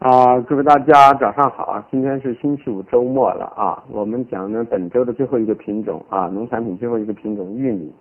[0.00, 3.84] 啊，各位大家早上好啊，今天是星期五周末了啊。
[3.90, 7.92] 我们讲呢本周的最后一个品种啊，农产品最后一个品种玉米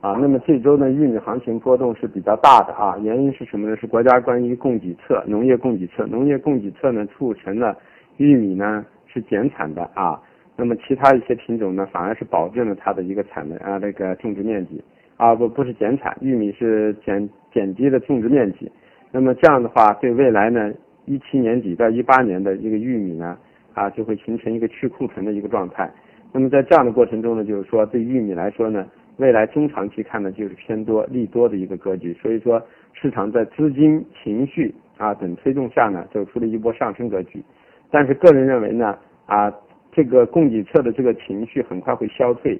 [0.00, 0.16] 啊。
[0.18, 3.76] 那么这周呢玉米行情波动是比较大的啊，原因是什么呢？
[3.76, 7.76] 是国家关于供给侧，农业供给侧，农业供给侧呢促成了
[8.16, 10.18] 玉米呢是减产的啊。
[10.56, 14.82] 那么其他一些品种呢反而是保证了它的一个产能啊那个种植面积
[15.18, 18.72] 啊不不是减产，玉米是减减低了种植面积。
[19.10, 20.72] 那么这样的话对未来呢？
[21.04, 23.36] 一七年底到一八年的一个玉米呢，
[23.74, 25.90] 啊，就会形成一个去库存的一个状态。
[26.32, 32.12] 那么在这样的过程中呢，就是说对玉米来说呢，未来中长期看呢，就是偏多利多的一个格局。
[32.14, 37.42] 所以说市场在资金、情绪啊等推动下呢，走出了一波上升格局。
[37.90, 38.96] 但是个人认为呢，
[39.26, 39.52] 啊，
[39.90, 42.58] 这个供给侧的这个情绪很快会消退。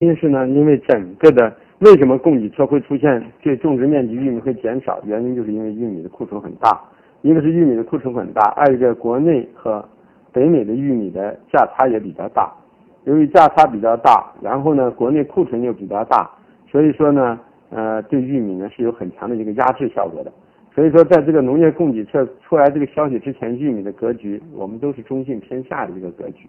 [0.00, 5.00] 一是呢，因为整个的为什么供给侧会出现这种植面积玉米会减少？
[5.04, 6.80] 原因就是因为玉米的库存很大。
[7.22, 9.86] 一个是玉米的库存很大，二一个国内和
[10.32, 12.52] 北美的玉米的价差也比较大。
[13.04, 16.30] 由于价差比较大，然后呢，国内库存又比较大，
[16.70, 17.38] 所以说呢，
[17.70, 20.32] 呃，对玉米呢是有很强的一个压制效果的。
[20.74, 26.48] 所以说，在这个农业供给侧出来这个消息之前，玉米的格局我们都是中性偏下的一个格局。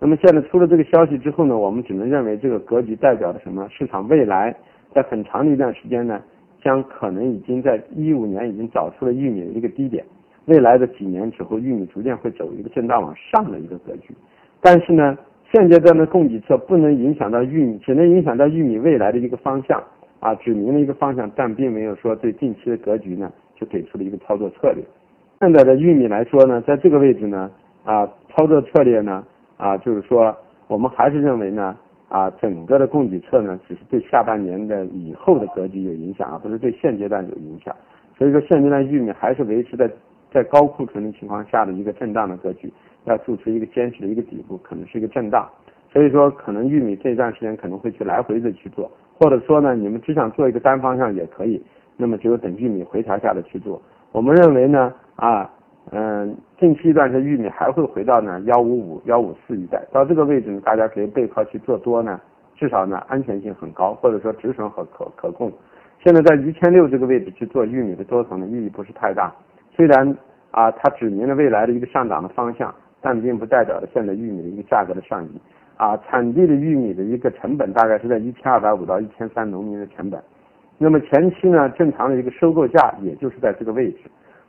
[0.00, 3.66] 那么现在出了这个消息之后呢，我们只能认为这个格局代表了什么？
[3.70, 4.54] 市场未来
[4.92, 6.20] 在很长的一段时间呢？
[6.62, 10.04] 将可能已经在一五年已经找出了玉米的一个低点，
[10.46, 14.14] 未来的几年之后，玉米逐渐会走一个震荡往上的一个格局。
[14.60, 15.18] 但是呢，
[15.52, 19.82] 现阶段的供给侧不能影响到玉米，只能影响到玉米未来的一个方向
[20.20, 24.84] 啊，指明了一个方向，但并没有说对近期的格局呢就给出了一个操作策略。
[25.40, 27.50] 现在的玉米来说呢，在这个位置呢
[27.84, 29.24] 啊，操作策略呢
[29.56, 30.36] 啊，就是说
[30.68, 31.76] 我们还是认为呢。
[32.12, 37.74] 啊，整个的供给侧呢，只是对下半年的以后的格局有影响，而不是对现阶段有影响。
[38.18, 39.90] 所以说，现阶段玉米还是维持在
[40.30, 42.70] 在高库存的情况下的一个震荡的格局，
[43.06, 45.48] 要做出一个坚实的一个底部，可能是一个震荡。
[45.90, 51.64] 所以说，可能玉米这段时间可能会去来回的去做，或者说呢，你们只想做一个单方向也可以，
[51.96, 53.80] 那么只有等玉米回调下的去做。
[54.12, 55.50] 我们认为呢，啊。
[55.94, 62.18] 嗯，近期一段时间玉米还会回到呢幺五五、幺五四一带，到这个位置呢，大家可以背靠去做多呢，
[62.56, 65.52] 至少呢安全性很高，或者说止损和可可控。
[66.02, 69.30] 现在在一千六这个位置去做玉米的多头呢，意义不是太大。
[69.76, 70.16] 虽然
[70.50, 75.28] 啊，它指明了未来的一个上涨的方向，但并不代表着现在玉米的一个价格的上移。
[75.76, 80.18] 啊，产地的玉米的一个成本大概是在一千二百五到一千三，农民的成本。
[80.78, 83.98] 那么前期呢，正常的一个收购价也就是在这个位置。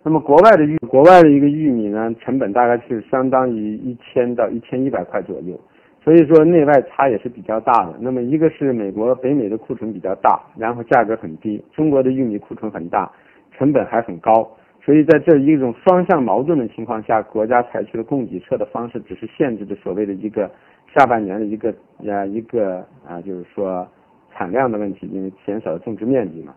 [0.06, 5.58] 那么国外的玉，国外的一个玉米呢，成本大概是相当于一千到一千一百块左右，
[6.04, 7.96] 所以说内外差也是比较大的。
[8.02, 13.10] 那么一个是美国、北美的库存比较大，然后价格很低，中国的玉米库存很大，
[13.58, 14.46] 成本还很高，
[14.84, 20.52] 所以在这一种双向矛盾的情况下，国家采取了供给侧的方式，只是限制的所谓的一个
[20.94, 21.74] 下半年的一个
[22.06, 23.88] 啊一个啊就是说
[24.34, 26.54] 产量的问题，因为减少了种植面积嘛。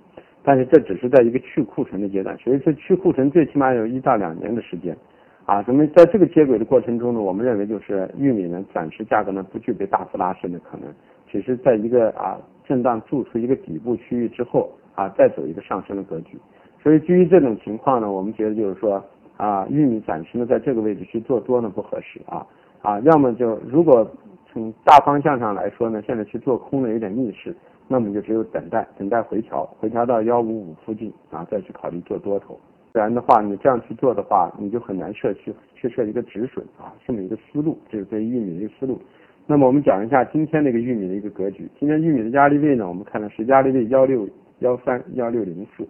[0.48, 4.96] 但是这只是在一个去库存的阶段，所以说去库存最起码有一到两年的时间，
[5.44, 10.88] 啊，那么在这个接轨的过程中呢，我们认为就是玉米呢暂时价格呢不具备大幅拉升的可能，
[11.26, 16.38] 只是在一个啊震荡筑出一个底部区域之后啊再走一个上升的格局，
[16.80, 19.04] 所以基于这种情况呢，我们觉得就是说
[19.36, 22.46] 啊玉米暂时呢在这个位置去做多呢不合适啊。
[22.82, 24.08] 啊，要么就如果
[24.52, 27.52] 从大方向上来说呢，现在去做空呢有点逆势。
[27.88, 32.58] 那么就只有等待，等待回调，回调到幺五五附近啊，再去考虑做多头。
[32.92, 38.98] 不然的话，你这样去做的话，你就很难设去去设一个止损啊，这么一个思路，这是对玉米的一个思路。
[39.46, 41.68] 那么我们讲一下今天那个玉米的一个格局。
[41.78, 44.28] 今天玉米的压力位呢，我们看的是压力位幺六
[44.60, 45.86] 幺三幺六零四，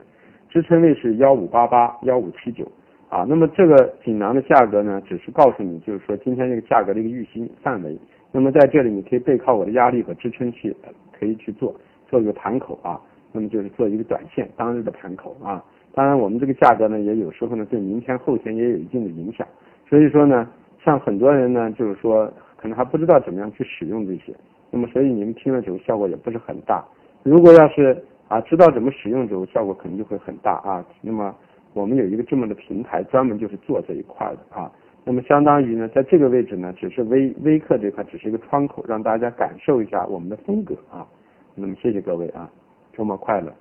[0.50, 2.70] 支撑位是幺五八八幺五七九
[3.08, 3.24] 啊。
[3.26, 7.96] 那么这个锦囊的价格呢，只是告诉你，就是说今天这个价格的一个预期范围。
[8.32, 10.76] 那么在这里，你可以背靠我的压力和支撑去，
[11.18, 11.74] 可以去做。
[12.08, 13.00] 做一个盘口啊，
[13.32, 15.60] 那么就是做一个短线当日的盘口啊。
[15.92, 19.44] 当然，我们这个价格呢，也有时候呢对明天后天也有一定的影响。
[19.88, 20.48] 所以说呢，
[20.84, 24.32] 像很多人呢，就是说可能还不知道怎么样去使用这些，
[24.70, 26.84] 那么所以你们听了之后效果也不是很大。
[27.24, 30.84] 如果要是啊知道怎么使用之后，效果肯定就会很大啊。
[31.00, 31.34] 那么
[31.72, 34.70] 我们有一个这么的平台，专门就是做这一块的啊。
[35.08, 41.06] 那么相当于呢，在这个位置呢，只是微微课这块只是一个窗口，让大家感受一下我们的风格啊。
[41.54, 42.50] 那么谢谢各位啊，
[42.92, 43.54] 周末快乐。